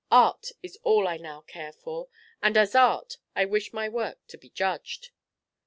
Art 0.09 0.47
is 0.63 0.79
all 0.81 1.07
I 1.07 1.17
now 1.17 1.41
care 1.41 1.71
for, 1.71 2.09
and 2.41 2.57
as 2.57 2.73
art 2.73 3.17
I 3.35 3.45
wish 3.45 3.71
my 3.71 3.87
work 3.87 4.17
to 4.29 4.37
be 4.39 4.49
judged." 4.49 5.11